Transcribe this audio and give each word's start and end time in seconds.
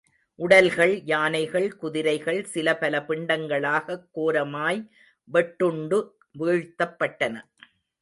உடல்கள், 0.35 1.01
யானைகள், 1.03 1.75
குதிரைகள் 1.75 2.47
சிலபல 2.53 3.05
பிண்டங்களாகக் 3.05 4.09
கோரமாய் 4.15 4.89
வெட்டுண்டு 5.33 6.09
வீழ்த்தப்பட்டன. 6.39 7.41